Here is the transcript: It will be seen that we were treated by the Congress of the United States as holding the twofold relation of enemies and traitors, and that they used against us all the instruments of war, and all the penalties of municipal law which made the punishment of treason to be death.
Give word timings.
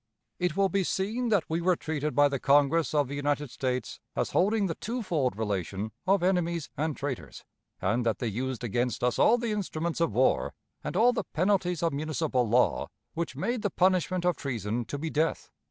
It 0.39 0.57
will 0.57 0.67
be 0.67 0.83
seen 0.83 1.29
that 1.29 1.47
we 1.47 1.61
were 1.61 1.75
treated 1.75 2.15
by 2.15 2.27
the 2.27 2.39
Congress 2.39 2.91
of 2.95 3.07
the 3.07 3.13
United 3.13 3.51
States 3.51 3.99
as 4.15 4.31
holding 4.31 4.65
the 4.65 4.73
twofold 4.73 5.37
relation 5.37 5.91
of 6.07 6.23
enemies 6.23 6.71
and 6.75 6.97
traitors, 6.97 7.45
and 7.79 8.03
that 8.03 8.17
they 8.17 8.25
used 8.25 8.63
against 8.63 9.03
us 9.03 9.19
all 9.19 9.37
the 9.37 9.51
instruments 9.51 10.01
of 10.01 10.13
war, 10.13 10.55
and 10.83 10.97
all 10.97 11.13
the 11.13 11.25
penalties 11.33 11.83
of 11.83 11.93
municipal 11.93 12.49
law 12.49 12.87
which 13.13 13.35
made 13.35 13.61
the 13.61 13.69
punishment 13.69 14.25
of 14.25 14.35
treason 14.37 14.85
to 14.85 14.97
be 14.97 15.11
death. 15.11 15.51